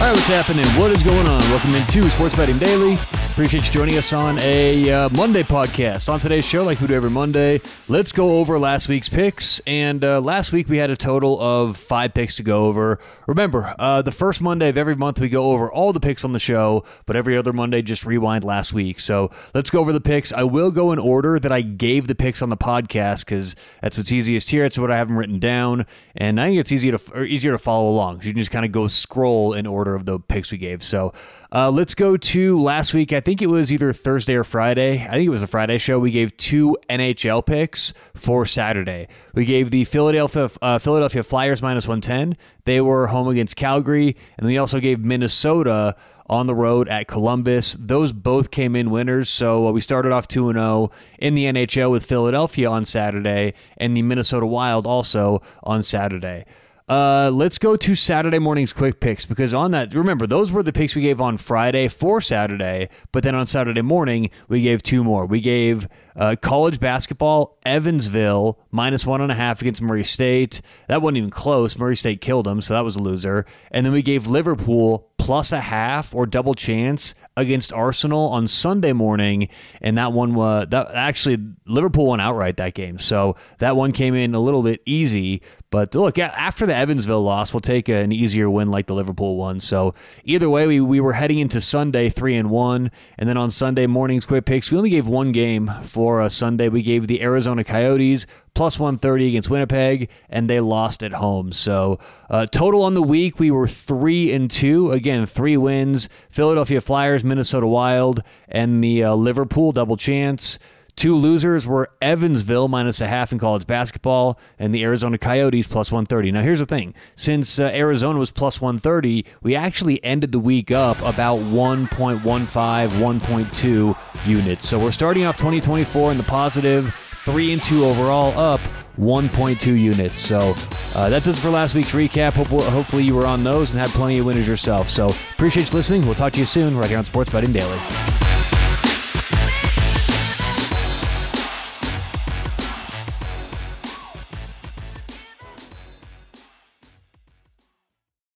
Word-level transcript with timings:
All 0.00 0.06
right, 0.06 0.14
what's 0.14 0.28
happening? 0.28 0.64
What 0.80 0.90
is 0.92 1.02
going 1.02 1.26
on? 1.26 1.40
Welcome 1.50 1.74
into 1.74 2.08
Sports 2.08 2.34
Betting 2.34 2.56
Daily. 2.56 2.96
Appreciate 3.30 3.64
you 3.64 3.72
joining 3.72 3.96
us 3.96 4.12
on 4.12 4.38
a 4.40 4.90
uh, 4.90 5.08
Monday 5.10 5.42
podcast. 5.42 6.12
On 6.12 6.20
today's 6.20 6.44
show, 6.44 6.62
like 6.62 6.78
we 6.80 6.88
do 6.88 6.94
every 6.94 7.08
Monday, 7.08 7.62
let's 7.88 8.12
go 8.12 8.36
over 8.36 8.58
last 8.58 8.86
week's 8.86 9.08
picks. 9.08 9.60
And 9.66 10.04
uh, 10.04 10.20
last 10.20 10.52
week 10.52 10.68
we 10.68 10.76
had 10.76 10.90
a 10.90 10.96
total 10.96 11.40
of 11.40 11.78
five 11.78 12.12
picks 12.12 12.36
to 12.36 12.42
go 12.42 12.66
over. 12.66 12.98
Remember, 13.26 13.74
uh, 13.78 14.02
the 14.02 14.12
first 14.12 14.42
Monday 14.42 14.68
of 14.68 14.76
every 14.76 14.94
month 14.94 15.20
we 15.20 15.30
go 15.30 15.52
over 15.52 15.72
all 15.72 15.94
the 15.94 16.00
picks 16.00 16.22
on 16.22 16.32
the 16.32 16.38
show, 16.38 16.84
but 17.06 17.16
every 17.16 17.34
other 17.34 17.54
Monday 17.54 17.80
just 17.80 18.04
rewind 18.04 18.44
last 18.44 18.74
week. 18.74 19.00
So 19.00 19.30
let's 19.54 19.70
go 19.70 19.80
over 19.80 19.92
the 19.94 20.02
picks. 20.02 20.34
I 20.34 20.42
will 20.42 20.70
go 20.70 20.92
in 20.92 20.98
order 20.98 21.38
that 21.38 21.52
I 21.52 21.62
gave 21.62 22.08
the 22.08 22.14
picks 22.14 22.42
on 22.42 22.50
the 22.50 22.58
podcast 22.58 23.20
because 23.20 23.56
that's 23.80 23.96
what's 23.96 24.12
easiest 24.12 24.50
here. 24.50 24.66
It's 24.66 24.76
what 24.76 24.90
I 24.90 24.98
have 24.98 25.08
them 25.08 25.16
written 25.16 25.38
down, 25.38 25.86
and 26.14 26.38
I 26.38 26.48
think 26.48 26.60
it's 26.60 26.72
easier 26.72 26.98
to 26.98 27.22
easier 27.22 27.52
to 27.52 27.58
follow 27.58 27.88
along. 27.88 28.20
So 28.20 28.26
you 28.26 28.34
can 28.34 28.40
just 28.42 28.50
kind 28.50 28.66
of 28.66 28.72
go 28.72 28.86
scroll 28.86 29.54
in 29.54 29.66
order 29.66 29.94
of 29.94 30.04
the 30.04 30.18
picks 30.18 30.52
we 30.52 30.58
gave. 30.58 30.82
So 30.82 31.14
uh, 31.52 31.70
let's 31.70 31.94
go 31.94 32.16
to 32.16 32.60
last 32.60 32.94
week. 32.94 33.12
I 33.12 33.19
think 33.20 33.42
it 33.42 33.48
was 33.48 33.72
either 33.72 33.92
Thursday 33.92 34.34
or 34.34 34.44
Friday. 34.44 35.06
I 35.06 35.12
think 35.12 35.26
it 35.26 35.30
was 35.30 35.42
a 35.42 35.46
Friday 35.46 35.78
show. 35.78 35.98
We 35.98 36.10
gave 36.10 36.36
two 36.36 36.76
NHL 36.88 37.44
picks 37.44 37.94
for 38.14 38.44
Saturday. 38.46 39.08
We 39.34 39.44
gave 39.44 39.70
the 39.70 39.84
Philadelphia 39.84 40.50
uh, 40.62 40.78
Philadelphia 40.78 41.22
Flyers 41.22 41.62
minus 41.62 41.86
110. 41.86 42.36
They 42.64 42.80
were 42.80 43.08
home 43.08 43.28
against 43.28 43.56
Calgary. 43.56 44.16
And 44.38 44.46
we 44.46 44.58
also 44.58 44.80
gave 44.80 45.00
Minnesota 45.00 45.96
on 46.30 46.46
the 46.46 46.54
road 46.54 46.88
at 46.88 47.08
Columbus. 47.08 47.76
Those 47.78 48.12
both 48.12 48.50
came 48.50 48.76
in 48.76 48.90
winners. 48.90 49.28
So 49.28 49.66
uh, 49.66 49.72
we 49.72 49.80
started 49.80 50.12
off 50.12 50.28
2 50.28 50.52
0 50.52 50.90
in 51.18 51.34
the 51.34 51.44
NHL 51.46 51.90
with 51.90 52.06
Philadelphia 52.06 52.70
on 52.70 52.84
Saturday 52.84 53.54
and 53.76 53.96
the 53.96 54.02
Minnesota 54.02 54.46
Wild 54.46 54.86
also 54.86 55.42
on 55.62 55.82
Saturday. 55.82 56.44
Uh, 56.90 57.30
let's 57.32 57.56
go 57.56 57.76
to 57.76 57.94
Saturday 57.94 58.40
morning's 58.40 58.72
quick 58.72 58.98
picks 58.98 59.24
because 59.24 59.54
on 59.54 59.70
that, 59.70 59.94
remember, 59.94 60.26
those 60.26 60.50
were 60.50 60.60
the 60.60 60.72
picks 60.72 60.96
we 60.96 61.02
gave 61.02 61.20
on 61.20 61.36
Friday 61.36 61.86
for 61.86 62.20
Saturday, 62.20 62.88
but 63.12 63.22
then 63.22 63.32
on 63.32 63.46
Saturday 63.46 63.80
morning, 63.80 64.28
we 64.48 64.60
gave 64.60 64.82
two 64.82 65.04
more. 65.04 65.24
We 65.24 65.40
gave 65.40 65.86
uh, 66.16 66.34
college 66.42 66.80
basketball, 66.80 67.60
Evansville, 67.64 68.58
minus 68.72 69.06
one 69.06 69.20
and 69.20 69.30
a 69.30 69.36
half 69.36 69.60
against 69.60 69.80
Murray 69.80 70.02
State. 70.02 70.62
That 70.88 71.00
wasn't 71.00 71.18
even 71.18 71.30
close. 71.30 71.78
Murray 71.78 71.94
State 71.94 72.20
killed 72.20 72.46
them, 72.46 72.60
so 72.60 72.74
that 72.74 72.80
was 72.80 72.96
a 72.96 73.02
loser. 73.02 73.46
And 73.70 73.86
then 73.86 73.92
we 73.92 74.02
gave 74.02 74.26
Liverpool 74.26 75.12
plus 75.16 75.52
a 75.52 75.60
half 75.60 76.12
or 76.12 76.26
double 76.26 76.54
chance 76.54 77.14
against 77.40 77.72
Arsenal 77.72 78.28
on 78.28 78.46
Sunday 78.46 78.92
morning, 78.92 79.48
and 79.80 79.98
that 79.98 80.12
one 80.12 80.34
was 80.34 80.68
that 80.70 80.94
actually 80.94 81.38
Liverpool 81.66 82.06
won 82.06 82.20
outright 82.20 82.56
that 82.58 82.74
game. 82.74 82.98
So 82.98 83.36
that 83.58 83.76
one 83.76 83.92
came 83.92 84.14
in 84.14 84.34
a 84.34 84.40
little 84.40 84.62
bit 84.62 84.82
easy. 84.86 85.42
But 85.70 85.94
look, 85.94 86.18
after 86.18 86.66
the 86.66 86.74
Evansville 86.74 87.22
loss, 87.22 87.54
we'll 87.54 87.60
take 87.60 87.88
an 87.88 88.10
easier 88.10 88.50
win 88.50 88.72
like 88.72 88.88
the 88.88 88.94
Liverpool 88.94 89.36
one. 89.36 89.60
So 89.60 89.94
either 90.24 90.50
way, 90.50 90.66
we, 90.66 90.80
we 90.80 90.98
were 90.98 91.12
heading 91.12 91.38
into 91.38 91.60
Sunday 91.60 92.08
three 92.08 92.36
and 92.36 92.50
one, 92.50 92.90
and 93.16 93.28
then 93.28 93.36
on 93.36 93.50
Sunday 93.50 93.86
morning's 93.86 94.24
quick 94.24 94.46
picks, 94.46 94.72
we 94.72 94.78
only 94.78 94.90
gave 94.90 95.06
one 95.06 95.30
game 95.30 95.70
for 95.84 96.20
a 96.20 96.28
Sunday. 96.28 96.68
We 96.68 96.82
gave 96.82 97.06
the 97.06 97.22
Arizona 97.22 97.62
Coyotes 97.62 98.26
plus 98.54 98.78
130 98.78 99.28
against 99.28 99.48
Winnipeg, 99.48 100.10
and 100.28 100.50
they 100.50 100.60
lost 100.60 101.02
at 101.02 101.12
home. 101.12 101.52
So 101.52 101.98
uh, 102.28 102.46
total 102.46 102.82
on 102.82 102.94
the 102.94 103.02
week, 103.02 103.38
we 103.38 103.50
were 103.50 103.68
three 103.68 104.32
and 104.32 104.50
two. 104.50 104.90
Again, 104.90 105.24
three 105.26 105.56
wins: 105.56 106.08
Philadelphia 106.30 106.80
Flyers, 106.80 107.22
Minnesota 107.30 107.66
Wild, 107.66 108.22
and 108.48 108.84
the 108.84 109.04
uh, 109.04 109.14
Liverpool 109.14 109.72
double 109.72 109.96
chance. 109.96 110.58
Two 110.96 111.14
losers 111.14 111.66
were 111.66 111.88
Evansville 112.02 112.68
minus 112.68 113.00
a 113.00 113.06
half 113.06 113.32
in 113.32 113.38
college 113.38 113.66
basketball 113.66 114.38
and 114.58 114.74
the 114.74 114.82
Arizona 114.82 115.16
Coyotes 115.16 115.66
plus 115.66 115.90
130. 115.90 116.32
Now, 116.32 116.42
here's 116.42 116.58
the 116.58 116.66
thing 116.66 116.92
since 117.14 117.58
uh, 117.58 117.70
Arizona 117.72 118.18
was 118.18 118.30
plus 118.30 118.60
130, 118.60 119.24
we 119.42 119.56
actually 119.56 120.02
ended 120.04 120.32
the 120.32 120.38
week 120.38 120.70
up 120.70 120.98
about 120.98 121.38
1.15, 121.38 122.20
1.2 122.20 124.28
units. 124.28 124.68
So 124.68 124.78
we're 124.78 124.90
starting 124.90 125.24
off 125.24 125.38
2024 125.38 126.12
in 126.12 126.18
the 126.18 126.24
positive 126.24 126.92
three 127.24 127.52
and 127.52 127.62
two 127.62 127.84
overall, 127.84 128.36
up 128.38 128.60
1.2 128.98 129.80
units. 129.80 130.20
So 130.20 130.54
uh, 130.94 131.08
that 131.08 131.22
does 131.22 131.38
it 131.38 131.40
for 131.40 131.50
last 131.50 131.74
week's 131.74 131.92
recap. 131.92 132.32
Hope, 132.32 132.48
hopefully 132.48 133.04
you 133.04 133.14
were 133.14 133.26
on 133.26 133.44
those 133.44 133.72
and 133.72 133.80
had 133.80 133.90
plenty 133.90 134.18
of 134.18 134.26
winners 134.26 134.48
yourself. 134.48 134.88
So 134.88 135.08
appreciate 135.08 135.70
you 135.70 135.76
listening. 135.76 136.02
We'll 136.02 136.14
talk 136.14 136.32
to 136.34 136.38
you 136.38 136.46
soon 136.46 136.76
right 136.76 136.88
here 136.88 136.98
on 136.98 137.04
Sports 137.04 137.32
Betting 137.32 137.52
Daily. 137.52 138.29